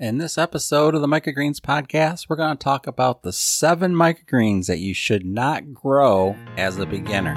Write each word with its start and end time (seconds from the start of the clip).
In 0.00 0.16
this 0.16 0.38
episode 0.38 0.94
of 0.94 1.02
the 1.02 1.06
Microgreens 1.06 1.60
podcast, 1.60 2.30
we're 2.30 2.36
going 2.36 2.56
to 2.56 2.64
talk 2.64 2.86
about 2.86 3.22
the 3.22 3.34
seven 3.34 3.94
microgreens 3.94 4.64
that 4.64 4.78
you 4.78 4.94
should 4.94 5.26
not 5.26 5.74
grow 5.74 6.34
as 6.56 6.78
a 6.78 6.86
beginner. 6.86 7.34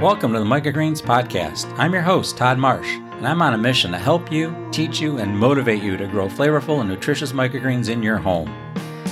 Welcome 0.00 0.32
to 0.34 0.38
the 0.38 0.44
Microgreens 0.44 1.02
podcast. 1.02 1.76
I'm 1.80 1.92
your 1.92 2.02
host, 2.02 2.36
Todd 2.36 2.58
Marsh, 2.58 2.86
and 2.86 3.26
I'm 3.26 3.42
on 3.42 3.54
a 3.54 3.58
mission 3.58 3.90
to 3.90 3.98
help 3.98 4.30
you, 4.30 4.54
teach 4.70 5.00
you, 5.00 5.18
and 5.18 5.36
motivate 5.36 5.82
you 5.82 5.96
to 5.96 6.06
grow 6.06 6.28
flavorful 6.28 6.78
and 6.78 6.88
nutritious 6.88 7.32
microgreens 7.32 7.88
in 7.88 8.04
your 8.04 8.18
home. 8.18 8.48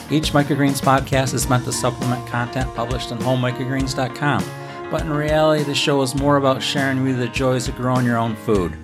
Each 0.09 0.31
Microgreens 0.31 0.81
podcast 0.81 1.35
is 1.35 1.49
meant 1.49 1.65
to 1.65 1.73
supplement 1.73 2.29
content 2.29 2.73
published 2.77 3.11
on 3.11 3.19
homemicrogreens.com, 3.19 4.45
but 4.89 5.01
in 5.01 5.11
reality, 5.11 5.65
the 5.65 5.75
show 5.75 6.01
is 6.03 6.15
more 6.15 6.37
about 6.37 6.63
sharing 6.63 7.03
with 7.03 7.09
you 7.09 7.17
the 7.17 7.27
joys 7.27 7.67
of 7.67 7.75
growing 7.75 8.07
your 8.07 8.19
own 8.19 8.37
food. 8.37 8.79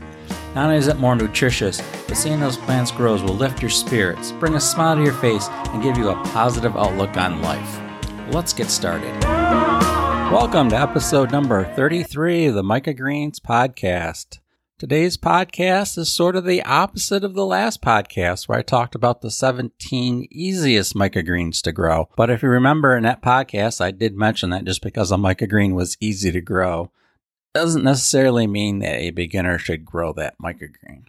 Not 0.54 0.66
only 0.66 0.76
is 0.76 0.86
it 0.86 1.00
more 1.00 1.16
nutritious, 1.16 1.82
but 2.06 2.16
seeing 2.16 2.38
those 2.38 2.56
plants 2.56 2.92
grow 2.92 3.16
will 3.16 3.34
lift 3.34 3.60
your 3.60 3.72
spirits, 3.72 4.30
bring 4.30 4.54
a 4.54 4.60
smile 4.60 4.94
to 4.94 5.02
your 5.02 5.12
face, 5.14 5.48
and 5.48 5.82
give 5.82 5.98
you 5.98 6.10
a 6.10 6.24
positive 6.26 6.76
outlook 6.76 7.16
on 7.16 7.42
life. 7.42 7.80
Let's 8.30 8.52
get 8.52 8.70
started. 8.70 9.12
Welcome 9.24 10.68
to 10.68 10.78
episode 10.78 11.32
number 11.32 11.64
33 11.74 12.46
of 12.46 12.54
the 12.54 12.62
Microgreens 12.62 13.40
podcast. 13.40 14.38
Today's 14.78 15.16
podcast 15.16 15.98
is 15.98 16.12
sort 16.12 16.36
of 16.36 16.44
the 16.44 16.62
opposite 16.62 17.24
of 17.24 17.34
the 17.34 17.44
last 17.44 17.82
podcast 17.82 18.46
where 18.46 18.60
I 18.60 18.62
talked 18.62 18.94
about 18.94 19.22
the 19.22 19.32
17 19.32 20.28
easiest 20.30 20.94
microgreens 20.94 21.62
to 21.62 21.72
grow. 21.72 22.08
But 22.16 22.30
if 22.30 22.44
you 22.44 22.48
remember 22.48 22.96
in 22.96 23.02
that 23.02 23.22
podcast, 23.22 23.80
I 23.80 23.90
did 23.90 24.16
mention 24.16 24.50
that 24.50 24.66
just 24.66 24.82
because 24.82 25.10
a 25.10 25.16
microgreen 25.16 25.74
was 25.74 25.96
easy 25.98 26.30
to 26.30 26.40
grow 26.40 26.92
doesn't 27.54 27.84
necessarily 27.84 28.46
mean 28.46 28.80
that 28.80 28.98
a 28.98 29.10
beginner 29.10 29.58
should 29.58 29.84
grow 29.84 30.12
that 30.14 30.36
microgreen. 30.38 31.04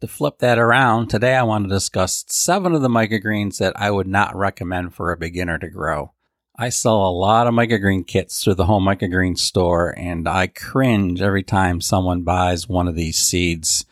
To 0.00 0.08
flip 0.08 0.38
that 0.38 0.58
around, 0.58 1.08
today 1.08 1.34
I 1.34 1.42
want 1.44 1.64
to 1.64 1.74
discuss 1.74 2.24
seven 2.28 2.74
of 2.74 2.82
the 2.82 2.88
microgreens 2.88 3.58
that 3.58 3.72
I 3.76 3.90
would 3.90 4.08
not 4.08 4.36
recommend 4.36 4.94
for 4.94 5.10
a 5.10 5.16
beginner 5.16 5.58
to 5.58 5.68
grow. 5.68 6.12
I 6.56 6.68
sell 6.68 7.06
a 7.06 7.10
lot 7.10 7.46
of 7.46 7.54
microgreen 7.54 8.06
kits 8.06 8.42
through 8.42 8.56
the 8.56 8.66
home 8.66 8.84
microgreen 8.84 9.38
store, 9.38 9.94
and 9.96 10.28
I 10.28 10.48
cringe 10.48 11.22
every 11.22 11.42
time 11.42 11.80
someone 11.80 12.22
buys 12.22 12.68
one 12.68 12.88
of 12.88 12.94
these 12.94 13.16
seeds 13.16 13.86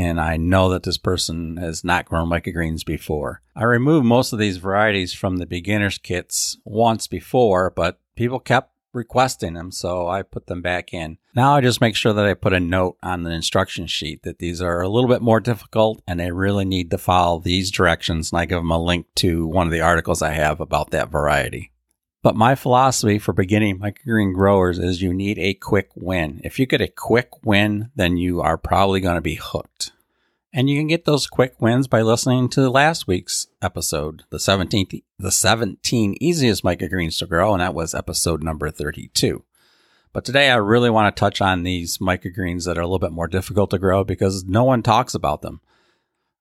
and 0.00 0.18
I 0.18 0.38
know 0.38 0.70
that 0.70 0.84
this 0.84 0.96
person 0.96 1.58
has 1.58 1.84
not 1.84 2.06
grown 2.06 2.30
microgreens 2.30 2.86
before. 2.86 3.42
I 3.54 3.64
removed 3.64 4.06
most 4.06 4.32
of 4.32 4.38
these 4.38 4.56
varieties 4.56 5.12
from 5.12 5.36
the 5.36 5.46
beginner's 5.46 5.98
kits 5.98 6.56
once 6.64 7.06
before, 7.06 7.68
but 7.68 8.00
people 8.16 8.38
kept 8.38 8.72
requesting 8.92 9.54
them, 9.54 9.70
so 9.70 10.08
I 10.08 10.22
put 10.22 10.46
them 10.46 10.62
back 10.62 10.92
in. 10.92 11.18
Now 11.34 11.54
I 11.54 11.60
just 11.60 11.80
make 11.80 11.96
sure 11.96 12.12
that 12.12 12.24
I 12.24 12.34
put 12.34 12.52
a 12.52 12.60
note 12.60 12.96
on 13.02 13.22
the 13.22 13.30
instruction 13.30 13.86
sheet 13.86 14.22
that 14.22 14.38
these 14.38 14.60
are 14.60 14.80
a 14.80 14.88
little 14.88 15.08
bit 15.08 15.22
more 15.22 15.40
difficult 15.40 16.02
and 16.06 16.18
they 16.18 16.30
really 16.30 16.64
need 16.64 16.90
to 16.90 16.98
follow 16.98 17.40
these 17.40 17.70
directions, 17.70 18.32
and 18.32 18.40
I 18.40 18.46
give 18.46 18.58
them 18.58 18.70
a 18.70 18.82
link 18.82 19.06
to 19.16 19.46
one 19.46 19.66
of 19.66 19.72
the 19.72 19.80
articles 19.80 20.22
I 20.22 20.32
have 20.32 20.60
about 20.60 20.90
that 20.90 21.10
variety. 21.10 21.72
But 22.22 22.36
my 22.36 22.54
philosophy 22.54 23.18
for 23.18 23.32
beginning 23.32 23.78
microgreen 23.78 24.34
growers 24.34 24.78
is 24.78 25.00
you 25.00 25.14
need 25.14 25.38
a 25.38 25.54
quick 25.54 25.88
win. 25.94 26.40
If 26.44 26.58
you 26.58 26.66
get 26.66 26.82
a 26.82 26.88
quick 26.88 27.30
win, 27.44 27.90
then 27.96 28.18
you 28.18 28.42
are 28.42 28.58
probably 28.58 29.00
going 29.00 29.14
to 29.14 29.22
be 29.22 29.36
hooked. 29.36 29.92
And 30.52 30.68
you 30.68 30.78
can 30.80 30.88
get 30.88 31.04
those 31.04 31.28
quick 31.28 31.60
wins 31.60 31.86
by 31.86 32.02
listening 32.02 32.48
to 32.50 32.68
last 32.68 33.06
week's 33.06 33.46
episode, 33.62 34.24
the 34.30 34.38
17th, 34.38 35.04
the 35.16 35.30
17 35.30 36.16
easiest 36.20 36.64
microgreens 36.64 37.18
to 37.18 37.26
grow, 37.26 37.52
and 37.52 37.60
that 37.60 37.74
was 37.74 37.94
episode 37.94 38.42
number 38.42 38.68
32. 38.68 39.44
But 40.12 40.24
today 40.24 40.50
I 40.50 40.56
really 40.56 40.90
want 40.90 41.14
to 41.14 41.20
touch 41.20 41.40
on 41.40 41.62
these 41.62 41.98
microgreens 41.98 42.64
that 42.66 42.76
are 42.76 42.80
a 42.80 42.86
little 42.86 42.98
bit 42.98 43.12
more 43.12 43.28
difficult 43.28 43.70
to 43.70 43.78
grow 43.78 44.02
because 44.02 44.42
no 44.44 44.64
one 44.64 44.82
talks 44.82 45.14
about 45.14 45.42
them. 45.42 45.60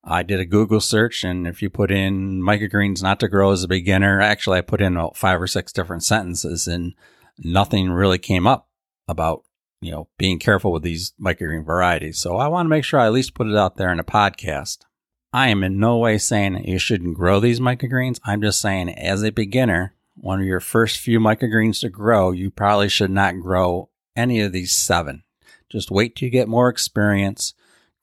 I 0.03 0.23
did 0.23 0.39
a 0.39 0.45
Google 0.45 0.81
search, 0.81 1.23
and 1.23 1.45
if 1.45 1.61
you 1.61 1.69
put 1.69 1.91
in 1.91 2.41
microgreens 2.41 3.03
not 3.03 3.19
to 3.19 3.27
grow 3.27 3.51
as 3.51 3.63
a 3.63 3.67
beginner, 3.67 4.19
actually 4.21 4.57
I 4.57 4.61
put 4.61 4.81
in 4.81 4.95
about 4.95 5.17
five 5.17 5.39
or 5.39 5.45
six 5.45 5.71
different 5.71 6.03
sentences, 6.03 6.67
and 6.67 6.95
nothing 7.37 7.91
really 7.91 8.17
came 8.17 8.47
up 8.47 8.69
about 9.07 9.43
you 9.81 9.91
know, 9.91 10.07
being 10.17 10.39
careful 10.39 10.71
with 10.71 10.83
these 10.83 11.13
microgreen 11.19 11.65
varieties. 11.65 12.17
So 12.17 12.37
I 12.37 12.47
want 12.47 12.65
to 12.65 12.69
make 12.69 12.83
sure 12.83 12.99
I 12.99 13.05
at 13.05 13.13
least 13.13 13.33
put 13.33 13.47
it 13.47 13.55
out 13.55 13.77
there 13.77 13.91
in 13.91 13.99
a 13.99 14.03
podcast. 14.03 14.79
I 15.31 15.49
am 15.49 15.63
in 15.63 15.79
no 15.79 15.97
way 15.97 16.17
saying 16.17 16.63
you 16.65 16.79
shouldn't 16.79 17.15
grow 17.15 17.39
these 17.39 17.59
microgreens. 17.59 18.19
I'm 18.25 18.41
just 18.41 18.59
saying 18.59 18.89
as 18.89 19.23
a 19.23 19.31
beginner, 19.31 19.93
one 20.15 20.41
of 20.41 20.45
your 20.45 20.59
first 20.59 20.97
few 20.97 21.19
microgreens 21.19 21.81
to 21.81 21.89
grow, 21.89 22.31
you 22.31 22.51
probably 22.51 22.89
should 22.89 23.11
not 23.11 23.39
grow 23.39 23.89
any 24.15 24.41
of 24.41 24.51
these 24.51 24.75
seven. 24.75 25.23
Just 25.69 25.91
wait 25.91 26.15
till 26.15 26.25
you 26.25 26.31
get 26.31 26.47
more 26.47 26.67
experience, 26.67 27.53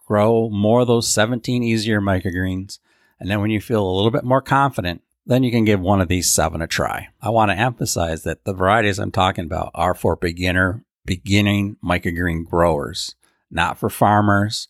grow 0.07 0.49
more 0.49 0.83
of 0.83 0.87
those 0.87 1.09
17 1.09 1.63
easier 1.63 2.01
microgreens, 2.01 2.79
and 3.19 3.31
then 3.31 3.41
when 3.41 3.51
you 3.51 3.61
feel 3.61 3.85
a 3.85 3.97
little 3.97 4.11
bit 4.11 4.25
more 4.25 4.41
confident, 4.41 5.03
then 5.27 5.43
you 5.43 5.51
can 5.51 5.65
give 5.65 5.81
one 5.81 6.01
of 6.01 6.09
these 6.09 6.33
seven 6.33 6.63
a 6.63 6.67
try. 6.67 7.09
I 7.21 7.31
want 7.31 7.51
to 7.51 7.59
emphasize 7.59 8.23
that 8.23 8.45
the 8.45 8.55
varieties 8.55 9.01
I'm 9.01 9.11
talking 9.11 9.45
about 9.45 9.73
are 9.75 9.95
for 9.95 10.15
beginner 10.15 10.85
beginning 11.07 11.77
microgreen 11.83 12.45
growers, 12.45 13.15
not 13.51 13.79
for 13.79 13.89
farmers, 13.89 14.69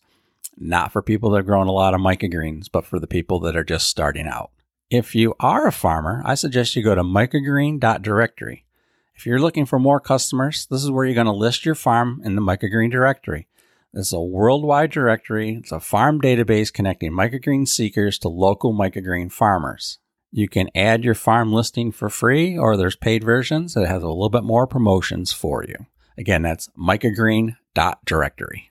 not 0.55 0.91
for 0.91 1.01
people 1.01 1.31
that 1.31 1.39
are 1.39 1.43
growing 1.43 1.67
a 1.67 1.73
lot 1.73 1.93
of 1.93 2.01
microgreens, 2.01 2.67
but 2.71 2.85
for 2.85 2.99
the 2.99 3.07
people 3.07 3.39
that 3.41 3.55
are 3.55 3.63
just 3.63 3.87
starting 3.87 4.27
out. 4.27 4.51
If 4.89 5.15
you 5.15 5.35
are 5.39 5.67
a 5.67 5.71
farmer, 5.71 6.21
I 6.25 6.35
suggest 6.35 6.75
you 6.75 6.83
go 6.83 6.95
to 6.95 7.03
microgreen.directory. 7.03 8.65
If 9.15 9.25
you're 9.25 9.39
looking 9.39 9.65
for 9.65 9.79
more 9.79 9.99
customers, 9.99 10.67
this 10.69 10.83
is 10.83 10.91
where 10.91 11.03
you're 11.03 11.15
going 11.15 11.25
to 11.25 11.33
list 11.33 11.65
your 11.65 11.75
farm 11.75 12.21
in 12.23 12.35
the 12.35 12.41
microgreen 12.41 12.91
directory. 12.91 13.47
It's 13.93 14.13
a 14.13 14.21
worldwide 14.21 14.91
directory. 14.91 15.55
It's 15.55 15.71
a 15.71 15.79
farm 15.79 16.21
database 16.21 16.71
connecting 16.71 17.11
microgreen 17.11 17.67
seekers 17.67 18.19
to 18.19 18.29
local 18.29 18.73
microgreen 18.73 19.31
farmers. 19.31 19.97
You 20.31 20.47
can 20.47 20.69
add 20.75 21.03
your 21.03 21.15
farm 21.15 21.51
listing 21.51 21.91
for 21.91 22.09
free, 22.09 22.57
or 22.57 22.77
there's 22.77 22.95
paid 22.95 23.23
versions 23.23 23.73
that 23.73 23.87
has 23.87 24.03
a 24.03 24.07
little 24.07 24.29
bit 24.29 24.43
more 24.43 24.67
promotions 24.67 25.33
for 25.33 25.63
you. 25.63 25.87
Again, 26.17 26.41
that's 26.41 26.69
microgreen.directory. 26.77 28.69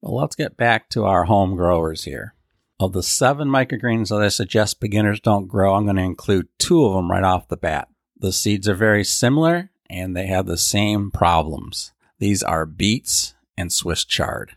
Well, 0.00 0.16
let's 0.16 0.36
get 0.36 0.56
back 0.56 0.88
to 0.90 1.04
our 1.04 1.24
home 1.24 1.56
growers 1.56 2.04
here. 2.04 2.34
Of 2.78 2.92
the 2.92 3.02
seven 3.02 3.48
microgreens 3.48 4.10
that 4.10 4.22
I 4.22 4.28
suggest 4.28 4.80
beginners 4.80 5.20
don't 5.20 5.48
grow, 5.48 5.74
I'm 5.74 5.84
going 5.84 5.96
to 5.96 6.02
include 6.02 6.48
two 6.58 6.84
of 6.84 6.94
them 6.94 7.10
right 7.10 7.24
off 7.24 7.48
the 7.48 7.56
bat. 7.56 7.88
The 8.18 8.32
seeds 8.32 8.68
are 8.68 8.74
very 8.74 9.04
similar 9.04 9.70
and 9.88 10.16
they 10.16 10.26
have 10.26 10.46
the 10.46 10.58
same 10.58 11.10
problems. 11.10 11.92
These 12.18 12.42
are 12.42 12.66
beets 12.66 13.34
and 13.56 13.72
Swiss 13.72 14.04
chard. 14.04 14.52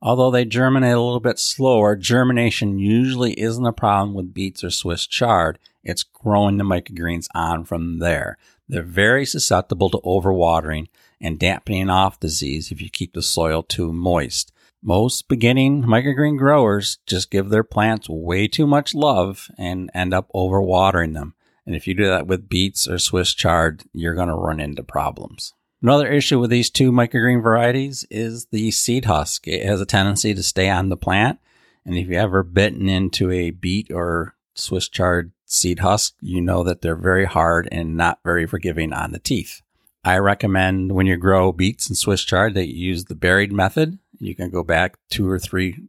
Although 0.00 0.30
they 0.30 0.44
germinate 0.44 0.96
a 0.96 1.00
little 1.00 1.20
bit 1.20 1.38
slower, 1.38 1.94
germination 1.94 2.78
usually 2.78 3.38
isn't 3.40 3.64
a 3.64 3.72
problem 3.72 4.14
with 4.14 4.34
beets 4.34 4.64
or 4.64 4.70
Swiss 4.70 5.06
chard. 5.06 5.58
It's 5.84 6.02
growing 6.02 6.56
the 6.56 6.64
microgreens 6.64 7.28
on 7.34 7.64
from 7.64 8.00
there. 8.00 8.36
They're 8.68 8.82
very 8.82 9.24
susceptible 9.24 9.90
to 9.90 9.98
overwatering 9.98 10.88
and 11.22 11.38
dampening 11.38 11.88
off 11.88 12.20
disease 12.20 12.70
if 12.70 12.82
you 12.82 12.90
keep 12.90 13.14
the 13.14 13.22
soil 13.22 13.62
too 13.62 13.92
moist. 13.92 14.52
Most 14.82 15.28
beginning 15.28 15.84
microgreen 15.84 16.36
growers 16.36 16.98
just 17.06 17.30
give 17.30 17.48
their 17.48 17.62
plants 17.62 18.08
way 18.08 18.48
too 18.48 18.66
much 18.66 18.94
love 18.94 19.48
and 19.56 19.90
end 19.94 20.12
up 20.12 20.28
overwatering 20.34 21.14
them. 21.14 21.34
And 21.64 21.76
if 21.76 21.86
you 21.86 21.94
do 21.94 22.06
that 22.06 22.26
with 22.26 22.48
beets 22.48 22.88
or 22.88 22.98
Swiss 22.98 23.32
chard, 23.32 23.84
you're 23.92 24.14
going 24.14 24.28
to 24.28 24.34
run 24.34 24.58
into 24.58 24.82
problems. 24.82 25.54
Another 25.80 26.08
issue 26.08 26.40
with 26.40 26.50
these 26.50 26.70
two 26.70 26.90
microgreen 26.90 27.42
varieties 27.42 28.04
is 28.10 28.46
the 28.46 28.72
seed 28.72 29.04
husk. 29.04 29.46
It 29.46 29.64
has 29.64 29.80
a 29.80 29.86
tendency 29.86 30.34
to 30.34 30.42
stay 30.42 30.68
on 30.68 30.88
the 30.88 30.96
plant. 30.96 31.38
And 31.84 31.96
if 31.96 32.08
you 32.08 32.16
ever 32.16 32.42
bitten 32.42 32.88
into 32.88 33.30
a 33.30 33.50
beet 33.50 33.90
or 33.92 34.34
Swiss 34.54 34.88
chard 34.88 35.32
seed 35.44 35.80
husk, 35.80 36.14
you 36.20 36.40
know 36.40 36.62
that 36.64 36.82
they're 36.82 36.96
very 36.96 37.24
hard 37.24 37.68
and 37.70 37.96
not 37.96 38.20
very 38.24 38.46
forgiving 38.46 38.92
on 38.92 39.12
the 39.12 39.18
teeth. 39.18 39.62
I 40.04 40.18
recommend 40.18 40.92
when 40.92 41.06
you 41.06 41.16
grow 41.16 41.52
beets 41.52 41.88
and 41.88 41.96
Swiss 41.96 42.24
chard 42.24 42.54
that 42.54 42.68
you 42.68 42.88
use 42.88 43.04
the 43.04 43.14
buried 43.14 43.52
method. 43.52 43.98
You 44.18 44.34
can 44.34 44.50
go 44.50 44.64
back 44.64 44.96
two 45.10 45.28
or 45.28 45.38
three 45.38 45.88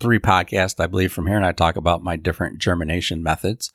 three 0.00 0.18
podcasts, 0.18 0.78
I 0.78 0.86
believe, 0.86 1.12
from 1.12 1.26
here, 1.26 1.36
and 1.36 1.46
I 1.46 1.52
talk 1.52 1.76
about 1.76 2.04
my 2.04 2.16
different 2.16 2.58
germination 2.58 3.22
methods. 3.22 3.72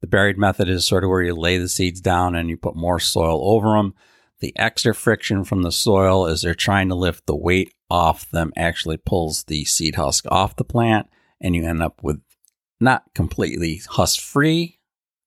The 0.00 0.06
buried 0.06 0.36
method 0.36 0.68
is 0.68 0.86
sort 0.86 1.04
of 1.04 1.10
where 1.10 1.22
you 1.22 1.34
lay 1.34 1.56
the 1.56 1.68
seeds 1.68 2.00
down 2.00 2.34
and 2.34 2.50
you 2.50 2.56
put 2.58 2.76
more 2.76 3.00
soil 3.00 3.40
over 3.50 3.70
them. 3.70 3.94
The 4.40 4.52
extra 4.56 4.94
friction 4.94 5.44
from 5.44 5.62
the 5.62 5.72
soil 5.72 6.26
as 6.26 6.42
they're 6.42 6.54
trying 6.54 6.90
to 6.90 6.94
lift 6.94 7.26
the 7.26 7.36
weight 7.36 7.72
off 7.88 8.28
them 8.30 8.52
actually 8.56 8.98
pulls 8.98 9.44
the 9.44 9.64
seed 9.64 9.94
husk 9.94 10.26
off 10.30 10.56
the 10.56 10.64
plant, 10.64 11.08
and 11.40 11.54
you 11.54 11.66
end 11.66 11.82
up 11.82 12.02
with 12.02 12.20
not 12.80 13.04
completely 13.14 13.80
husk 13.88 14.20
free 14.20 14.80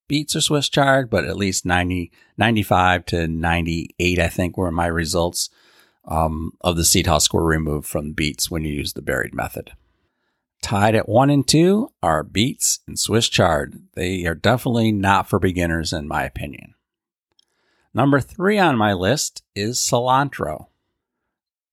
beets 0.08 0.34
or 0.34 0.40
Swiss 0.40 0.68
chard, 0.68 1.10
but 1.10 1.24
at 1.24 1.36
least 1.36 1.64
90, 1.64 2.10
95 2.36 3.06
to 3.06 3.28
98, 3.28 4.18
I 4.18 4.28
think, 4.28 4.56
were 4.56 4.72
my 4.72 4.86
results 4.86 5.50
um, 6.06 6.52
of 6.62 6.76
the 6.76 6.84
seed 6.84 7.06
husk 7.06 7.34
were 7.34 7.44
removed 7.44 7.86
from 7.86 8.12
beets 8.12 8.50
when 8.50 8.64
you 8.64 8.72
use 8.72 8.94
the 8.94 9.02
buried 9.02 9.34
method. 9.34 9.72
Tied 10.62 10.94
at 10.94 11.08
one 11.08 11.30
and 11.30 11.46
two 11.46 11.92
are 12.02 12.24
beets 12.24 12.80
and 12.86 12.98
Swiss 12.98 13.28
chard. 13.28 13.80
They 13.94 14.24
are 14.24 14.34
definitely 14.34 14.90
not 14.90 15.28
for 15.28 15.38
beginners, 15.38 15.92
in 15.92 16.08
my 16.08 16.24
opinion. 16.24 16.74
Number 17.94 18.20
three 18.20 18.58
on 18.58 18.76
my 18.76 18.92
list 18.92 19.42
is 19.54 19.78
cilantro. 19.78 20.66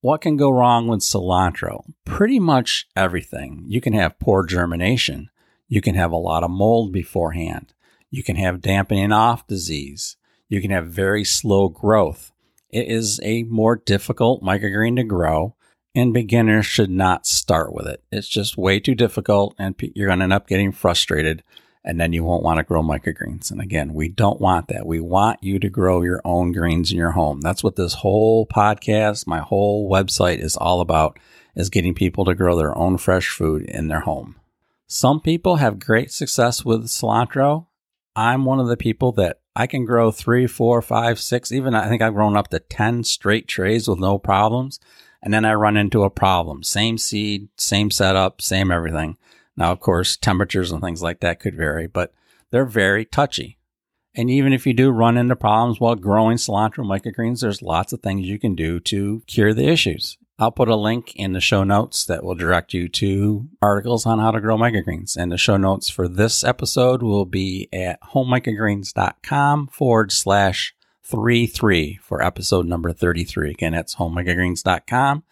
What 0.00 0.20
can 0.20 0.36
go 0.36 0.50
wrong 0.50 0.86
with 0.86 1.00
cilantro? 1.00 1.84
Pretty 2.04 2.38
much 2.38 2.86
everything. 2.94 3.64
You 3.66 3.80
can 3.80 3.92
have 3.92 4.18
poor 4.18 4.44
germination 4.44 5.30
You 5.68 5.80
can 5.80 5.96
have 5.96 6.12
a 6.12 6.16
lot 6.16 6.44
of 6.44 6.50
mold 6.50 6.92
beforehand. 6.92 7.72
You 8.16 8.22
can 8.22 8.36
have 8.36 8.62
dampening 8.62 9.12
off 9.12 9.46
disease. 9.46 10.16
You 10.48 10.62
can 10.62 10.70
have 10.70 10.86
very 10.86 11.22
slow 11.22 11.68
growth. 11.68 12.32
It 12.70 12.88
is 12.88 13.20
a 13.22 13.42
more 13.42 13.76
difficult 13.76 14.42
microgreen 14.42 14.96
to 14.96 15.04
grow, 15.04 15.54
and 15.94 16.14
beginners 16.14 16.64
should 16.64 16.88
not 16.88 17.26
start 17.26 17.74
with 17.74 17.86
it. 17.86 18.02
It's 18.10 18.26
just 18.26 18.56
way 18.56 18.80
too 18.80 18.94
difficult, 18.94 19.54
and 19.58 19.74
you're 19.94 20.08
going 20.08 20.20
to 20.20 20.22
end 20.22 20.32
up 20.32 20.48
getting 20.48 20.72
frustrated, 20.72 21.44
and 21.84 22.00
then 22.00 22.14
you 22.14 22.24
won't 22.24 22.42
want 22.42 22.56
to 22.56 22.64
grow 22.64 22.82
microgreens. 22.82 23.50
And 23.50 23.60
again, 23.60 23.92
we 23.92 24.08
don't 24.08 24.40
want 24.40 24.68
that. 24.68 24.86
We 24.86 24.98
want 24.98 25.42
you 25.42 25.58
to 25.58 25.68
grow 25.68 26.00
your 26.00 26.22
own 26.24 26.52
greens 26.52 26.90
in 26.90 26.96
your 26.96 27.10
home. 27.10 27.42
That's 27.42 27.62
what 27.62 27.76
this 27.76 27.92
whole 27.92 28.46
podcast, 28.46 29.26
my 29.26 29.40
whole 29.40 29.90
website 29.90 30.38
is 30.38 30.56
all 30.56 30.80
about, 30.80 31.18
is 31.54 31.68
getting 31.68 31.92
people 31.92 32.24
to 32.24 32.34
grow 32.34 32.56
their 32.56 32.74
own 32.78 32.96
fresh 32.96 33.28
food 33.28 33.64
in 33.64 33.88
their 33.88 34.00
home. 34.00 34.36
Some 34.86 35.20
people 35.20 35.56
have 35.56 35.78
great 35.78 36.10
success 36.10 36.64
with 36.64 36.86
cilantro. 36.86 37.65
I'm 38.16 38.46
one 38.46 38.58
of 38.58 38.66
the 38.66 38.78
people 38.78 39.12
that 39.12 39.40
I 39.54 39.66
can 39.66 39.84
grow 39.84 40.10
three, 40.10 40.46
four, 40.46 40.80
five, 40.80 41.20
six, 41.20 41.52
even 41.52 41.74
I 41.74 41.86
think 41.88 42.00
I've 42.00 42.14
grown 42.14 42.34
up 42.34 42.48
to 42.48 42.58
10 42.58 43.04
straight 43.04 43.46
trays 43.46 43.86
with 43.86 43.98
no 43.98 44.18
problems. 44.18 44.80
And 45.22 45.34
then 45.34 45.44
I 45.44 45.52
run 45.54 45.76
into 45.76 46.02
a 46.02 46.10
problem. 46.10 46.62
Same 46.62 46.96
seed, 46.96 47.48
same 47.58 47.90
setup, 47.90 48.40
same 48.40 48.70
everything. 48.70 49.18
Now, 49.56 49.70
of 49.70 49.80
course, 49.80 50.16
temperatures 50.16 50.72
and 50.72 50.80
things 50.80 51.02
like 51.02 51.20
that 51.20 51.40
could 51.40 51.56
vary, 51.56 51.86
but 51.86 52.14
they're 52.50 52.64
very 52.64 53.04
touchy. 53.04 53.58
And 54.14 54.30
even 54.30 54.54
if 54.54 54.66
you 54.66 54.72
do 54.72 54.90
run 54.90 55.18
into 55.18 55.36
problems 55.36 55.78
while 55.78 55.94
growing 55.94 56.38
cilantro 56.38 56.86
microgreens, 56.86 57.40
there's 57.40 57.60
lots 57.60 57.92
of 57.92 58.00
things 58.00 58.26
you 58.26 58.38
can 58.38 58.54
do 58.54 58.80
to 58.80 59.22
cure 59.26 59.52
the 59.52 59.68
issues. 59.68 60.16
I'll 60.38 60.52
put 60.52 60.68
a 60.68 60.76
link 60.76 61.16
in 61.16 61.32
the 61.32 61.40
show 61.40 61.64
notes 61.64 62.04
that 62.04 62.22
will 62.22 62.34
direct 62.34 62.74
you 62.74 62.88
to 62.90 63.48
articles 63.62 64.04
on 64.04 64.18
how 64.18 64.32
to 64.32 64.40
grow 64.40 64.58
microgreens. 64.58 65.16
And 65.16 65.32
the 65.32 65.38
show 65.38 65.56
notes 65.56 65.88
for 65.88 66.08
this 66.08 66.44
episode 66.44 67.02
will 67.02 67.24
be 67.24 67.68
at 67.72 68.00
homemicrogreens.com 68.02 69.68
forward 69.68 70.12
slash 70.12 70.74
33 71.04 71.98
for 72.02 72.22
episode 72.22 72.66
number 72.66 72.92
33. 72.92 73.52
Again, 73.52 73.72
that's 73.72 73.94
homemicrogreens.com 73.94 75.22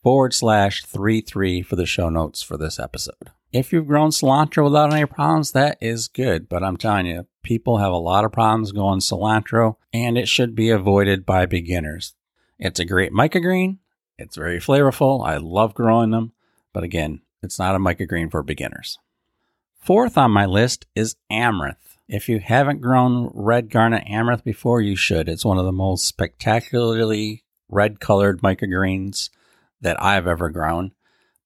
forward 0.00 0.32
slash 0.32 0.84
33 0.84 1.62
for 1.62 1.74
the 1.74 1.86
show 1.86 2.08
notes 2.08 2.40
for 2.40 2.56
this 2.56 2.78
episode. 2.78 3.32
If 3.52 3.72
you've 3.72 3.88
grown 3.88 4.10
cilantro 4.10 4.64
without 4.64 4.92
any 4.92 5.06
problems, 5.06 5.52
that 5.52 5.78
is 5.80 6.06
good. 6.06 6.48
But 6.48 6.62
I'm 6.62 6.76
telling 6.76 7.06
you, 7.06 7.26
people 7.42 7.78
have 7.78 7.92
a 7.92 7.96
lot 7.96 8.24
of 8.24 8.30
problems 8.30 8.70
growing 8.70 9.00
cilantro, 9.00 9.76
and 9.92 10.16
it 10.16 10.28
should 10.28 10.54
be 10.54 10.70
avoided 10.70 11.26
by 11.26 11.46
beginners. 11.46 12.14
It's 12.58 12.78
a 12.78 12.84
great 12.84 13.12
microgreen. 13.12 13.78
It's 14.18 14.36
very 14.36 14.58
flavorful. 14.58 15.26
I 15.26 15.36
love 15.36 15.74
growing 15.74 16.10
them, 16.10 16.32
but 16.72 16.84
again, 16.84 17.20
it's 17.42 17.58
not 17.58 17.74
a 17.74 17.78
microgreen 17.78 18.30
for 18.30 18.42
beginners. 18.42 18.98
Fourth 19.78 20.18
on 20.18 20.30
my 20.30 20.46
list 20.46 20.86
is 20.94 21.16
amaranth. 21.30 21.96
If 22.08 22.28
you 22.28 22.38
haven't 22.38 22.80
grown 22.80 23.30
red 23.34 23.68
garnet 23.70 24.04
amaranth 24.08 24.44
before, 24.44 24.80
you 24.80 24.96
should. 24.96 25.28
It's 25.28 25.44
one 25.44 25.58
of 25.58 25.64
the 25.64 25.72
most 25.72 26.06
spectacularly 26.06 27.44
red 27.68 28.00
colored 28.00 28.40
microgreens 28.42 29.30
that 29.80 30.00
I've 30.02 30.26
ever 30.26 30.50
grown, 30.50 30.92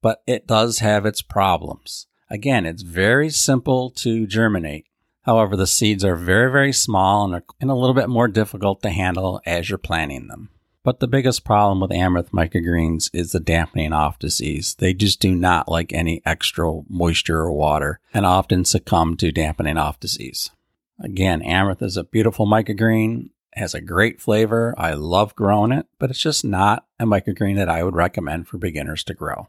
but 0.02 0.22
it 0.26 0.46
does 0.46 0.78
have 0.78 1.06
its 1.06 1.22
problems. 1.22 2.06
Again, 2.30 2.66
it's 2.66 2.82
very 2.82 3.30
simple 3.30 3.90
to 3.90 4.26
germinate. 4.26 4.86
However, 5.22 5.56
the 5.56 5.66
seeds 5.66 6.04
are 6.04 6.16
very, 6.16 6.50
very 6.50 6.72
small 6.72 7.24
and, 7.24 7.34
are, 7.34 7.44
a 7.60 7.74
little 7.74 7.94
bit 7.94 8.08
more 8.08 8.28
difficult 8.28 8.82
to 8.82 8.90
handle 8.90 9.40
as 9.44 9.68
you're 9.68 9.78
planting 9.78 10.28
them. 10.28 10.50
But 10.82 11.00
the 11.00 11.08
biggest 11.08 11.44
problem 11.44 11.80
with 11.80 11.92
amaranth 11.92 12.32
microgreens 12.32 13.10
is 13.12 13.32
the 13.32 13.40
dampening 13.40 13.92
off 13.92 14.18
disease. 14.18 14.74
They 14.78 14.94
just 14.94 15.20
do 15.20 15.34
not 15.34 15.68
like 15.68 15.92
any 15.92 16.22
extra 16.24 16.80
moisture 16.88 17.40
or 17.40 17.52
water 17.52 18.00
and 18.14 18.24
often 18.24 18.64
succumb 18.64 19.16
to 19.18 19.30
dampening 19.30 19.76
off 19.76 20.00
disease. 20.00 20.50
Again, 20.98 21.42
amaranth 21.42 21.82
is 21.82 21.98
a 21.98 22.04
beautiful 22.04 22.46
microgreen, 22.46 23.28
has 23.54 23.74
a 23.74 23.80
great 23.80 24.22
flavor. 24.22 24.74
I 24.78 24.94
love 24.94 25.34
growing 25.34 25.72
it, 25.72 25.86
but 25.98 26.08
it's 26.08 26.18
just 26.18 26.44
not 26.44 26.86
a 26.98 27.04
microgreen 27.04 27.56
that 27.56 27.68
I 27.68 27.82
would 27.82 27.94
recommend 27.94 28.48
for 28.48 28.56
beginners 28.56 29.04
to 29.04 29.14
grow. 29.14 29.48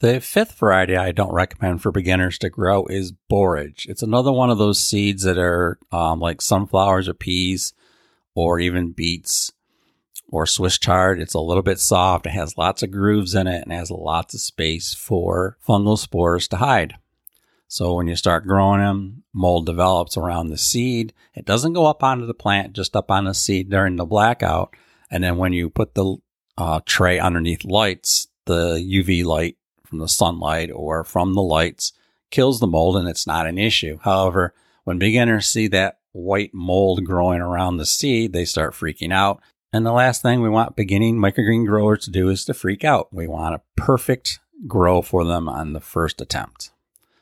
The 0.00 0.20
fifth 0.20 0.58
variety 0.58 0.96
I 0.96 1.12
don't 1.12 1.34
recommend 1.34 1.82
for 1.82 1.92
beginners 1.92 2.38
to 2.38 2.50
grow 2.50 2.86
is 2.86 3.12
borage. 3.28 3.86
It's 3.88 4.02
another 4.02 4.32
one 4.32 4.50
of 4.50 4.58
those 4.58 4.80
seeds 4.80 5.22
that 5.24 5.38
are 5.38 5.78
um, 5.92 6.18
like 6.18 6.40
sunflowers 6.40 7.08
or 7.08 7.14
peas 7.14 7.74
or 8.34 8.58
even 8.58 8.92
beets 8.92 9.52
or 10.32 10.46
Swiss 10.46 10.78
chard. 10.78 11.20
It's 11.20 11.34
a 11.34 11.40
little 11.40 11.62
bit 11.62 11.78
soft. 11.78 12.26
It 12.26 12.30
has 12.30 12.58
lots 12.58 12.82
of 12.82 12.90
grooves 12.90 13.34
in 13.36 13.46
it 13.46 13.62
and 13.62 13.72
has 13.72 13.90
lots 13.90 14.34
of 14.34 14.40
space 14.40 14.94
for 14.94 15.58
fungal 15.64 15.96
spores 15.96 16.48
to 16.48 16.56
hide. 16.56 16.96
So 17.68 17.94
when 17.94 18.08
you 18.08 18.16
start 18.16 18.46
growing 18.46 18.80
them, 18.80 19.22
mold 19.32 19.66
develops 19.66 20.16
around 20.16 20.48
the 20.48 20.58
seed. 20.58 21.12
It 21.34 21.44
doesn't 21.44 21.74
go 21.74 21.86
up 21.86 22.02
onto 22.02 22.26
the 22.26 22.34
plant, 22.34 22.72
just 22.72 22.96
up 22.96 23.10
on 23.10 23.24
the 23.24 23.34
seed 23.34 23.70
during 23.70 23.96
the 23.96 24.04
blackout. 24.04 24.74
And 25.10 25.22
then 25.22 25.36
when 25.36 25.52
you 25.52 25.70
put 25.70 25.94
the 25.94 26.16
uh, 26.58 26.80
tray 26.84 27.18
underneath 27.18 27.64
lights, 27.64 28.28
the 28.46 28.76
UV 28.76 29.24
light 29.24 29.56
from 29.84 29.98
the 29.98 30.08
sunlight 30.08 30.70
or 30.72 31.04
from 31.04 31.34
the 31.34 31.42
lights 31.42 31.92
kills 32.30 32.58
the 32.58 32.66
mold 32.66 32.96
and 32.96 33.06
it's 33.06 33.26
not 33.26 33.46
an 33.46 33.58
issue. 33.58 33.98
However, 34.02 34.54
when 34.84 34.98
beginners 34.98 35.46
see 35.46 35.68
that 35.68 35.98
white 36.12 36.52
mold 36.52 37.04
growing 37.04 37.40
around 37.40 37.76
the 37.76 37.86
seed, 37.86 38.32
they 38.32 38.44
start 38.44 38.74
freaking 38.74 39.12
out 39.12 39.40
and 39.72 39.86
the 39.86 39.92
last 39.92 40.22
thing 40.22 40.40
we 40.40 40.48
want 40.48 40.76
beginning 40.76 41.16
microgreen 41.16 41.66
growers 41.66 42.04
to 42.04 42.10
do 42.10 42.28
is 42.28 42.44
to 42.44 42.54
freak 42.54 42.84
out. 42.84 43.12
We 43.12 43.26
want 43.26 43.54
a 43.54 43.62
perfect 43.76 44.40
grow 44.66 45.02
for 45.02 45.24
them 45.24 45.48
on 45.48 45.72
the 45.72 45.80
first 45.80 46.20
attempt. 46.20 46.70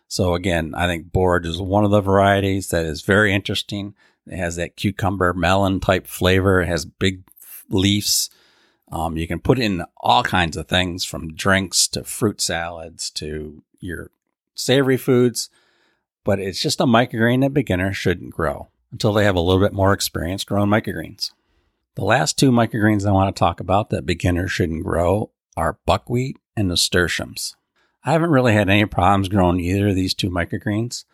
So 0.09 0.35
again, 0.35 0.75
I 0.75 0.87
think 0.87 1.13
borage 1.13 1.47
is 1.47 1.61
one 1.61 1.85
of 1.85 1.91
the 1.91 2.01
varieties 2.01 2.69
that 2.71 2.85
is 2.85 3.03
very 3.03 3.33
interesting. 3.33 3.95
It 4.27 4.37
has 4.37 4.57
that 4.57 4.77
cucumber 4.77 5.33
melon 5.33 5.81
type 5.81 6.07
flavor. 6.07 6.61
It 6.61 6.67
has 6.67 6.85
big 6.85 7.23
leaves. 7.69 8.29
Um, 8.91 9.17
you 9.17 9.29
can 9.29 9.39
put 9.39 9.61
in 9.61 9.85
all 9.99 10.25
kinds 10.25 10.57
of 10.57 10.67
things 10.67 11.05
from 11.05 11.35
drinks 11.35 11.87
to 11.89 12.03
fruit 12.03 12.41
salads 12.41 13.09
to 13.11 13.63
your 13.79 14.11
savory 14.57 14.97
foods, 14.97 15.49
but 16.25 16.41
it's 16.41 16.61
just 16.61 16.81
a 16.81 16.85
microgreen 16.85 17.41
that 17.43 17.55
beginners 17.55 17.97
shouldn't 17.97 18.35
grow 18.35 18.69
until 18.91 19.13
they 19.13 19.25
have 19.25 19.37
a 19.37 19.41
little 19.41 19.61
bit 19.61 19.73
more 19.73 19.93
experience 19.93 20.43
growing 20.43 20.69
microgreens. 20.69 21.31
The 21.97 22.05
last 22.05 22.39
two 22.39 22.53
microgreens 22.53 23.05
I 23.05 23.11
want 23.11 23.35
to 23.35 23.39
talk 23.39 23.59
about 23.59 23.91
that 23.91 24.07
beginners 24.07 24.53
shouldn't 24.53 24.85
grow 24.85 25.33
are 25.57 25.81
buckwheat 25.87 26.37
and 26.57 26.69
nasturtiums. 26.69 27.57
I 28.05 28.13
haven't 28.13 28.31
really 28.31 28.53
had 28.53 28.71
any 28.71 28.87
problems 28.87 29.29
growing 29.29 29.59
either 29.59 29.89
of 29.89 29.97
these 29.97 30.15
two 30.15 30.31
microgreens. 30.31 31.05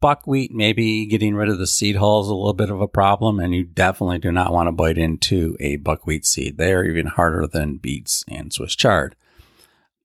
Buckwheat, 0.00 0.52
maybe 0.52 1.06
getting 1.06 1.36
rid 1.36 1.48
of 1.48 1.58
the 1.58 1.66
seed 1.66 1.96
hull 1.96 2.22
is 2.22 2.28
a 2.28 2.34
little 2.34 2.52
bit 2.52 2.70
of 2.70 2.80
a 2.80 2.88
problem, 2.88 3.38
and 3.38 3.54
you 3.54 3.64
definitely 3.64 4.18
do 4.18 4.32
not 4.32 4.52
want 4.52 4.66
to 4.66 4.72
bite 4.72 4.98
into 4.98 5.56
a 5.60 5.76
buckwheat 5.76 6.26
seed. 6.26 6.58
They 6.58 6.72
are 6.72 6.84
even 6.84 7.06
harder 7.06 7.46
than 7.46 7.78
beets 7.78 8.24
and 8.28 8.52
Swiss 8.52 8.74
chard. 8.74 9.14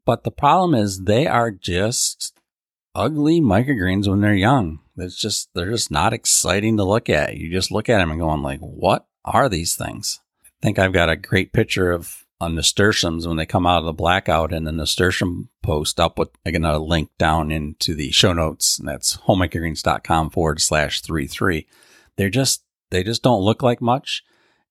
But 0.06 0.24
the 0.24 0.32
problem 0.32 0.76
is 0.76 1.02
they 1.02 1.28
are 1.28 1.52
just 1.52 2.40
ugly 2.94 3.42
microgreens 3.42 4.08
when 4.08 4.22
they're 4.22 4.34
young. 4.36 4.80
It's 4.98 5.18
just 5.18 5.50
they're 5.56 5.72
just 5.72 5.92
not 5.92 6.14
exciting 6.14 6.78
to 6.78 6.84
look 6.84 7.10
at. 7.10 7.38
You 7.38 7.52
just 7.52 7.72
look 7.72 7.90
at 7.90 7.98
them 7.98 8.12
and 8.12 8.20
going 8.20 8.44
like, 8.44 8.60
"What 8.60 9.08
are 9.26 9.50
these 9.50 9.76
things? 9.76 10.20
I 10.46 10.50
think 10.62 10.80
I've 10.80 10.94
got 10.94 11.10
a 11.10 11.16
great 11.16 11.54
picture 11.54 11.92
of 11.92 12.26
on 12.42 12.56
nasturtiums 12.56 13.28
when 13.28 13.38
they 13.38 13.46
come 13.46 13.68
out 13.68 13.80
of 13.80 13.86
the 13.86 13.94
blackout 13.94 14.52
and 14.52 14.66
the 14.66 14.72
nasturtium 14.72 15.50
post. 15.62 16.00
I'll 16.00 16.10
put 16.10 16.32
again 16.44 16.66
a 16.66 16.80
link 16.80 17.12
down 17.20 17.52
into 17.52 17.94
the 17.94 18.12
show 18.12 18.34
notes. 18.34 18.80
And 18.80 18.88
that's 18.88 19.18
homemicrogreens.com 19.18 20.32
forward 20.32 20.60
slash 20.60 21.02
three 21.02 21.28
three. 21.28 21.68
They're 22.18 22.30
just 22.30 22.64
they 22.90 23.04
just 23.04 23.22
don't 23.22 23.44
look 23.44 23.62
like 23.62 23.80
much. 23.80 24.24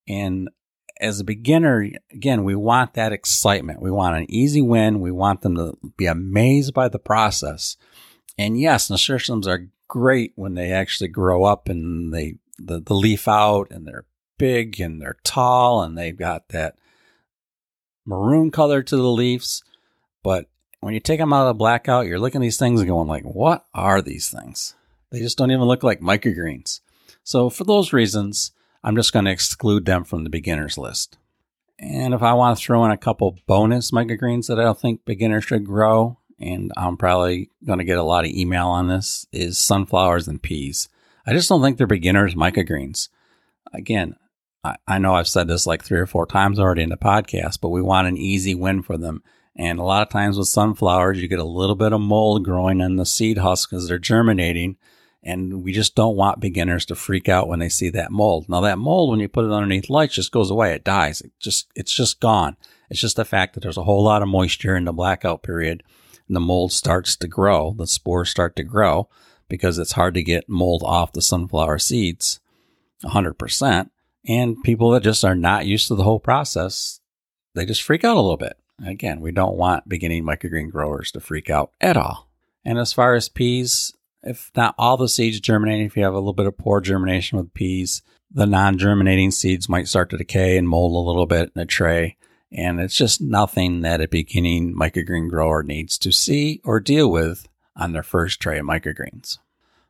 And 0.07 0.49
as 0.99 1.19
a 1.19 1.23
beginner, 1.23 1.87
again, 2.11 2.43
we 2.43 2.55
want 2.55 2.93
that 2.93 3.13
excitement. 3.13 3.81
We 3.81 3.89
want 3.89 4.17
an 4.17 4.29
easy 4.29 4.61
win. 4.61 4.99
We 4.99 5.11
want 5.11 5.41
them 5.41 5.55
to 5.55 5.77
be 5.97 6.05
amazed 6.05 6.73
by 6.73 6.89
the 6.89 6.99
process. 6.99 7.77
And 8.37 8.59
yes, 8.59 8.89
nasturtiums 8.89 9.47
are 9.47 9.67
great 9.87 10.33
when 10.35 10.55
they 10.55 10.71
actually 10.71 11.07
grow 11.07 11.45
up 11.45 11.69
and 11.69 12.13
they 12.13 12.35
the, 12.59 12.81
the 12.81 12.93
leaf 12.93 13.27
out 13.27 13.71
and 13.71 13.87
they're 13.87 14.05
big 14.41 14.81
and 14.81 14.99
they're 14.99 15.17
tall 15.23 15.83
and 15.83 15.95
they've 15.95 16.17
got 16.17 16.49
that 16.49 16.75
maroon 18.05 18.49
color 18.49 18.81
to 18.81 18.95
the 18.95 19.03
leaves. 19.03 19.63
But 20.23 20.47
when 20.79 20.95
you 20.95 20.99
take 20.99 21.19
them 21.19 21.31
out 21.31 21.43
of 21.43 21.49
the 21.49 21.59
blackout, 21.59 22.07
you're 22.07 22.19
looking 22.19 22.41
at 22.41 22.45
these 22.45 22.57
things 22.57 22.81
and 22.81 22.89
going 22.89 23.07
like, 23.07 23.23
what 23.23 23.67
are 23.75 24.01
these 24.01 24.29
things? 24.31 24.73
They 25.11 25.19
just 25.19 25.37
don't 25.37 25.51
even 25.51 25.65
look 25.65 25.83
like 25.83 25.99
microgreens. 25.99 26.79
So 27.23 27.51
for 27.51 27.65
those 27.65 27.93
reasons, 27.93 28.51
I'm 28.83 28.95
just 28.95 29.13
going 29.13 29.25
to 29.25 29.31
exclude 29.31 29.85
them 29.85 30.03
from 30.03 30.23
the 30.23 30.29
beginners 30.31 30.75
list. 30.75 31.19
And 31.77 32.15
if 32.15 32.23
I 32.23 32.33
want 32.33 32.57
to 32.57 32.63
throw 32.63 32.83
in 32.85 32.91
a 32.91 32.97
couple 32.97 33.37
bonus 33.45 33.91
microgreens 33.91 34.47
that 34.47 34.59
I 34.59 34.63
don't 34.63 34.79
think 34.79 35.05
beginners 35.05 35.43
should 35.43 35.65
grow, 35.65 36.17
and 36.39 36.71
I'm 36.75 36.97
probably 36.97 37.51
going 37.63 37.77
to 37.77 37.85
get 37.85 37.99
a 37.99 38.03
lot 38.03 38.25
of 38.25 38.31
email 38.31 38.67
on 38.67 38.87
this, 38.87 39.27
is 39.31 39.59
sunflowers 39.59 40.27
and 40.27 40.41
peas. 40.41 40.89
I 41.27 41.33
just 41.33 41.47
don't 41.47 41.61
think 41.61 41.77
they're 41.77 41.85
beginners 41.85 42.33
microgreens. 42.33 43.09
Again, 43.71 44.15
I, 44.63 44.75
I 44.87 44.97
know 44.99 45.15
I've 45.15 45.27
said 45.27 45.47
this 45.47 45.65
like 45.65 45.83
three 45.83 45.99
or 45.99 46.05
four 46.05 46.25
times 46.25 46.59
already 46.59 46.83
in 46.83 46.89
the 46.89 46.97
podcast, 46.97 47.59
but 47.61 47.69
we 47.69 47.81
want 47.81 48.07
an 48.07 48.17
easy 48.17 48.55
win 48.55 48.81
for 48.81 48.97
them. 48.97 49.23
And 49.55 49.79
a 49.79 49.83
lot 49.83 50.01
of 50.01 50.09
times 50.09 50.37
with 50.37 50.47
sunflowers, 50.47 51.21
you 51.21 51.27
get 51.27 51.39
a 51.39 51.43
little 51.43 51.75
bit 51.75 51.93
of 51.93 52.01
mold 52.01 52.43
growing 52.45 52.79
in 52.79 52.95
the 52.95 53.05
seed 53.05 53.39
husk 53.39 53.69
because 53.69 53.87
they're 53.87 53.99
germinating. 53.99 54.77
And 55.23 55.63
we 55.63 55.71
just 55.71 55.93
don't 55.93 56.15
want 56.15 56.39
beginners 56.39 56.85
to 56.87 56.95
freak 56.95 57.29
out 57.29 57.47
when 57.47 57.59
they 57.59 57.69
see 57.69 57.89
that 57.91 58.11
mold. 58.11 58.49
Now 58.49 58.61
that 58.61 58.79
mold, 58.79 59.11
when 59.11 59.19
you 59.19 59.27
put 59.27 59.45
it 59.45 59.51
underneath 59.51 59.89
lights, 59.89 60.15
just 60.15 60.31
goes 60.31 60.49
away. 60.49 60.73
It 60.73 60.83
dies. 60.83 61.21
It 61.21 61.31
just, 61.39 61.67
it's 61.75 61.91
just 61.91 62.19
gone. 62.19 62.57
It's 62.89 63.01
just 63.01 63.17
the 63.17 63.25
fact 63.25 63.53
that 63.53 63.59
there's 63.59 63.77
a 63.77 63.83
whole 63.83 64.03
lot 64.03 64.23
of 64.23 64.29
moisture 64.29 64.75
in 64.75 64.85
the 64.85 64.93
blackout 64.93 65.43
period 65.43 65.83
and 66.27 66.35
the 66.35 66.39
mold 66.39 66.71
starts 66.71 67.15
to 67.17 67.27
grow. 67.27 67.75
The 67.77 67.85
spores 67.85 68.29
start 68.29 68.55
to 68.55 68.63
grow 68.63 69.09
because 69.49 69.77
it's 69.77 69.91
hard 69.91 70.13
to 70.13 70.23
get 70.23 70.47
mold 70.47 70.81
off 70.81 71.11
the 71.11 71.21
sunflower 71.21 71.79
seeds 71.79 72.39
100%. 73.03 73.89
And 74.27 74.61
people 74.63 74.91
that 74.91 75.03
just 75.03 75.25
are 75.25 75.35
not 75.35 75.65
used 75.65 75.87
to 75.87 75.95
the 75.95 76.03
whole 76.03 76.19
process, 76.19 76.99
they 77.55 77.65
just 77.65 77.83
freak 77.83 78.03
out 78.03 78.17
a 78.17 78.21
little 78.21 78.37
bit. 78.37 78.57
Again, 78.85 79.21
we 79.21 79.31
don't 79.31 79.57
want 79.57 79.89
beginning 79.89 80.23
microgreen 80.23 80.71
growers 80.71 81.11
to 81.11 81.19
freak 81.19 81.49
out 81.49 81.71
at 81.79 81.97
all. 81.97 82.29
And 82.63 82.79
as 82.79 82.93
far 82.93 83.15
as 83.15 83.29
peas, 83.29 83.93
if 84.23 84.51
not 84.55 84.75
all 84.77 84.97
the 84.97 85.09
seeds 85.09 85.39
germinate, 85.39 85.85
if 85.85 85.97
you 85.97 86.03
have 86.03 86.13
a 86.13 86.17
little 86.17 86.33
bit 86.33 86.45
of 86.45 86.57
poor 86.57 86.81
germination 86.81 87.37
with 87.37 87.53
peas, 87.53 88.01
the 88.31 88.45
non 88.45 88.77
germinating 88.77 89.31
seeds 89.31 89.67
might 89.67 89.87
start 89.87 90.09
to 90.11 90.17
decay 90.17 90.57
and 90.57 90.69
mold 90.69 90.93
a 90.93 91.07
little 91.07 91.25
bit 91.25 91.51
in 91.55 91.61
a 91.61 91.65
tray. 91.65 92.17
And 92.51 92.79
it's 92.79 92.95
just 92.95 93.21
nothing 93.21 93.81
that 93.81 94.01
a 94.01 94.07
beginning 94.07 94.75
microgreen 94.75 95.29
grower 95.29 95.63
needs 95.63 95.97
to 95.99 96.11
see 96.11 96.61
or 96.63 96.79
deal 96.79 97.09
with 97.09 97.47
on 97.75 97.93
their 97.93 98.03
first 98.03 98.39
tray 98.39 98.59
of 98.59 98.65
microgreens. 98.65 99.37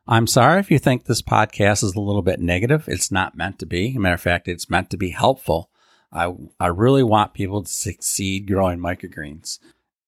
I'm 0.06 0.26
sorry 0.26 0.58
if 0.58 0.70
you 0.70 0.80
think 0.80 1.04
this 1.04 1.22
podcast 1.22 1.84
is 1.84 1.94
a 1.94 2.00
little 2.00 2.22
bit 2.22 2.40
negative. 2.40 2.88
It's 2.88 3.12
not 3.12 3.36
meant 3.36 3.60
to 3.60 3.66
be. 3.66 3.96
Matter 3.96 4.14
of 4.14 4.20
fact, 4.20 4.48
it's 4.48 4.68
meant 4.68 4.90
to 4.90 4.96
be 4.96 5.10
helpful. 5.10 5.70
I, 6.12 6.34
I 6.58 6.66
really 6.66 7.04
want 7.04 7.34
people 7.34 7.62
to 7.62 7.70
succeed 7.70 8.48
growing 8.48 8.80
microgreens. 8.80 9.60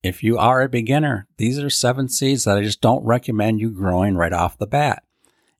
If 0.02 0.22
you 0.22 0.36
are 0.36 0.62
a 0.62 0.68
beginner, 0.68 1.28
these 1.38 1.58
are 1.58 1.70
seven 1.70 2.08
seeds 2.08 2.44
that 2.44 2.58
I 2.58 2.62
just 2.62 2.80
don't 2.80 3.06
recommend 3.06 3.60
you 3.60 3.70
growing 3.70 4.16
right 4.16 4.32
off 4.32 4.58
the 4.58 4.66
bat. 4.66 5.04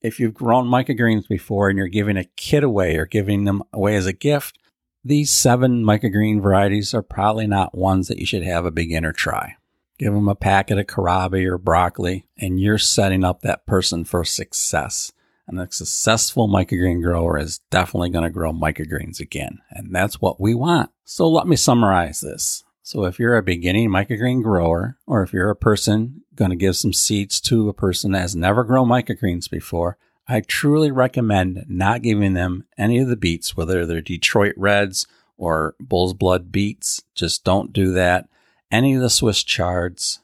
If 0.03 0.21
you've 0.21 0.35
grown 0.35 0.67
microgreens 0.67 1.29
before 1.29 1.71
and 1.71 1.79
you're 1.79 1.89
giving 1.89 2.19
a 2.19 2.25
kid 2.37 2.63
away 2.63 2.97
or 2.97 3.07
giving 3.07 3.45
them 3.45 3.63
away 3.73 3.95
as 3.97 4.05
a 4.05 4.13
gift, 4.13 4.59
these 5.03 5.31
seven 5.31 5.85
microgreen 5.85 6.43
varieties 6.43 6.93
are 6.93 7.03
probably 7.03 7.47
not 7.47 7.77
ones 7.77 8.09
that 8.09 8.19
you 8.19 8.27
should 8.27 8.43
have 8.43 8.67
a 8.67 8.71
beginner 8.71 9.13
try. 9.13 9.57
Give 9.99 10.13
them 10.13 10.29
a 10.29 10.35
packet 10.35 10.79
of 10.79 10.87
kohlrabi 10.87 11.47
or 11.47 11.59
broccoli, 11.59 12.27
and 12.39 12.61
you're 12.61 12.79
setting 12.79 13.25
up 13.25 13.43
that 13.43 13.67
person 13.67 14.05
for 14.05 14.25
success. 14.25 15.13
And 15.47 15.61
a 15.61 15.71
successful 15.71 16.49
microgreen 16.49 17.03
grower 17.03 17.39
is 17.39 17.59
definitely 17.71 18.09
going 18.11 18.25
to 18.25 18.31
grow 18.31 18.53
microgreens 18.53 19.21
again. 19.21 19.61
And 19.71 19.95
that's 19.95 20.21
what 20.21 20.41
we 20.41 20.55
want. 20.55 20.91
So 21.05 21.29
let 21.29 21.47
me 21.47 21.57
summarize 21.57 22.21
this. 22.21 22.65
So 22.83 23.05
if 23.05 23.19
you're 23.19 23.37
a 23.37 23.43
beginning 23.43 23.91
microgreen 23.91 24.43
grower, 24.43 24.99
or 25.07 25.23
if 25.23 25.33
you're 25.33 25.51
a 25.51 25.57
person 25.57 26.23
going 26.35 26.51
to 26.51 26.57
give 26.57 26.77
some 26.77 26.93
seeds 26.93 27.41
to 27.43 27.69
a 27.69 27.75
person 27.75 28.13
that 28.13 28.21
has 28.21 28.35
never 28.35 28.65
grown 28.65 28.89
microgreens 28.89 29.51
before, 29.51 29.97
I 30.27 30.41
truly 30.41 30.91
recommend 30.91 31.65
not 31.69 32.03
giving 32.03 32.33
them 32.33 32.65
any 32.79 32.99
of 32.99 33.09
the 33.09 33.17
beets, 33.17 33.57
whether 33.57 33.85
they're 33.85 34.01
Detroit 34.01 34.55
Reds 34.57 35.07
or 35.37 35.77
Bull's 35.79 36.15
Blood 36.15 36.51
beets. 36.51 37.03
Just 37.15 37.45
don't 37.45 37.73
do 37.73 37.93
that. 37.93 38.29
Any 38.75 38.97
of 38.97 39.03
the 39.03 39.09
Swiss 39.09 39.45
chards, 39.45 40.19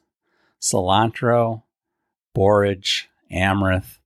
cilantro, 0.59 1.63
borage, 2.35 3.09
amaranth, 3.31 3.99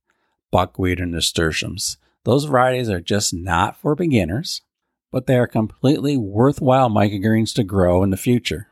buckwheat, 0.52 1.00
and 1.00 1.10
nasturtiums. 1.10 1.98
Those 2.22 2.44
varieties 2.44 2.88
are 2.88 3.00
just 3.00 3.34
not 3.34 3.76
for 3.76 3.96
beginners, 3.96 4.62
but 5.10 5.26
they 5.26 5.36
are 5.36 5.48
completely 5.48 6.16
worthwhile 6.16 6.88
microgreens 6.88 7.52
to 7.56 7.64
grow 7.64 8.04
in 8.04 8.10
the 8.10 8.16
future. 8.16 8.68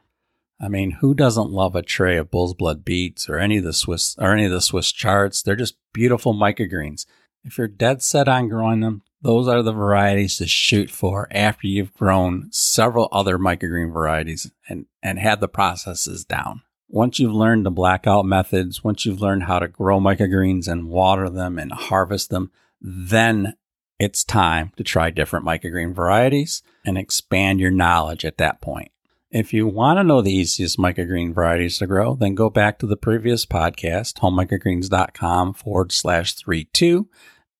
I 0.60 0.68
mean, 0.68 0.92
who 0.92 1.12
doesn't 1.12 1.50
love 1.50 1.74
a 1.74 1.82
tray 1.82 2.18
of 2.18 2.30
bull's 2.30 2.54
blood 2.54 2.84
beets 2.84 3.28
or 3.28 3.40
any 3.40 3.56
of 3.56 3.64
the 3.64 3.72
Swiss 3.72 4.14
or 4.20 4.32
any 4.32 4.44
of 4.44 4.52
the 4.52 4.60
Swiss 4.60 4.92
chards? 4.92 5.42
They're 5.42 5.56
just 5.56 5.74
beautiful 5.92 6.34
microgreens. 6.34 7.04
If 7.42 7.58
you're 7.58 7.66
dead 7.66 8.00
set 8.00 8.28
on 8.28 8.48
growing 8.48 8.78
them, 8.78 9.02
those 9.24 9.48
are 9.48 9.62
the 9.62 9.72
varieties 9.72 10.36
to 10.36 10.46
shoot 10.46 10.90
for 10.90 11.26
after 11.30 11.66
you've 11.66 11.94
grown 11.94 12.48
several 12.52 13.08
other 13.10 13.38
microgreen 13.38 13.90
varieties 13.90 14.52
and, 14.68 14.84
and 15.02 15.18
had 15.18 15.40
the 15.40 15.48
processes 15.48 16.26
down. 16.26 16.60
Once 16.90 17.18
you've 17.18 17.32
learned 17.32 17.64
the 17.64 17.70
blackout 17.70 18.26
methods, 18.26 18.84
once 18.84 19.06
you've 19.06 19.22
learned 19.22 19.44
how 19.44 19.58
to 19.58 19.66
grow 19.66 19.98
microgreens 19.98 20.68
and 20.68 20.90
water 20.90 21.30
them 21.30 21.58
and 21.58 21.72
harvest 21.72 22.28
them, 22.28 22.50
then 22.82 23.54
it's 23.98 24.24
time 24.24 24.70
to 24.76 24.84
try 24.84 25.08
different 25.08 25.46
microgreen 25.46 25.94
varieties 25.94 26.62
and 26.84 26.98
expand 26.98 27.60
your 27.60 27.70
knowledge 27.70 28.26
at 28.26 28.36
that 28.36 28.60
point. 28.60 28.92
If 29.30 29.54
you 29.54 29.66
want 29.66 29.98
to 29.98 30.04
know 30.04 30.20
the 30.20 30.34
easiest 30.34 30.76
microgreen 30.76 31.34
varieties 31.34 31.78
to 31.78 31.86
grow, 31.86 32.14
then 32.14 32.34
go 32.34 32.50
back 32.50 32.78
to 32.80 32.86
the 32.86 32.96
previous 32.96 33.46
podcast, 33.46 34.18
homemicrogreens.com 34.18 35.54
forward 35.54 35.92
slash 35.92 36.34
three 36.34 36.64
two, 36.74 37.08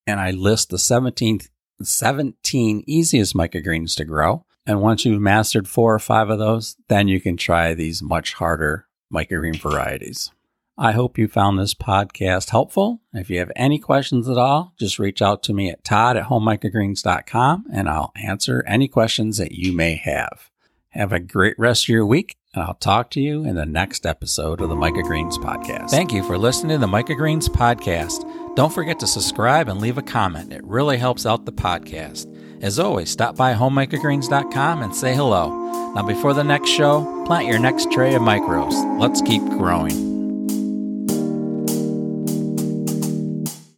and 0.06 0.20
I 0.20 0.30
list 0.30 0.68
the 0.68 0.78
17, 0.78 1.40
17 1.82 2.84
easiest 2.86 3.34
microgreens 3.34 3.96
to 3.96 4.04
grow. 4.04 4.44
And 4.66 4.80
once 4.80 5.04
you've 5.04 5.20
mastered 5.20 5.68
four 5.68 5.94
or 5.94 5.98
five 5.98 6.30
of 6.30 6.38
those, 6.38 6.76
then 6.88 7.08
you 7.08 7.20
can 7.20 7.36
try 7.36 7.74
these 7.74 8.02
much 8.02 8.34
harder 8.34 8.86
microgreen 9.12 9.60
varieties. 9.60 10.30
I 10.76 10.92
hope 10.92 11.18
you 11.18 11.28
found 11.28 11.58
this 11.58 11.74
podcast 11.74 12.50
helpful. 12.50 13.00
If 13.12 13.30
you 13.30 13.38
have 13.38 13.52
any 13.54 13.78
questions 13.78 14.28
at 14.28 14.38
all, 14.38 14.74
just 14.78 14.98
reach 14.98 15.22
out 15.22 15.42
to 15.44 15.54
me 15.54 15.70
at 15.70 15.84
todd 15.84 16.16
at 16.16 16.26
homemicrogreens.com 16.26 17.66
and 17.72 17.88
I'll 17.88 18.12
answer 18.16 18.64
any 18.66 18.88
questions 18.88 19.36
that 19.38 19.52
you 19.52 19.72
may 19.72 19.94
have. 19.94 20.50
Have 20.88 21.12
a 21.12 21.20
great 21.20 21.56
rest 21.58 21.84
of 21.84 21.88
your 21.88 22.06
week, 22.06 22.36
and 22.54 22.62
I'll 22.62 22.74
talk 22.74 23.10
to 23.10 23.20
you 23.20 23.44
in 23.44 23.56
the 23.56 23.66
next 23.66 24.06
episode 24.06 24.60
of 24.60 24.68
the 24.68 24.76
Microgreens 24.76 25.34
Podcast. 25.34 25.90
Thank 25.90 26.12
you 26.12 26.22
for 26.22 26.38
listening 26.38 26.78
to 26.78 26.86
the 26.86 26.92
Microgreens 26.92 27.48
Podcast. 27.48 28.43
Don't 28.54 28.72
forget 28.72 29.00
to 29.00 29.06
subscribe 29.06 29.68
and 29.68 29.80
leave 29.80 29.98
a 29.98 30.02
comment. 30.02 30.52
It 30.52 30.64
really 30.64 30.96
helps 30.96 31.26
out 31.26 31.44
the 31.44 31.52
podcast. 31.52 32.30
As 32.62 32.78
always, 32.78 33.10
stop 33.10 33.36
by 33.36 33.52
homemicrogreens.com 33.52 34.82
and 34.82 34.94
say 34.94 35.14
hello. 35.14 35.92
Now, 35.94 36.06
before 36.06 36.34
the 36.34 36.44
next 36.44 36.70
show, 36.70 37.24
plant 37.26 37.46
your 37.46 37.58
next 37.58 37.90
tray 37.90 38.14
of 38.14 38.22
micros. 38.22 39.00
Let's 39.00 39.20
keep 39.22 39.42
growing. 39.42 40.13